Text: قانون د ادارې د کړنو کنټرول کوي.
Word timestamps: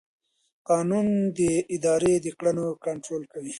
قانون 0.69 1.07
د 1.37 1.39
ادارې 1.75 2.13
د 2.25 2.27
کړنو 2.37 2.65
کنټرول 2.85 3.23
کوي. 3.33 3.49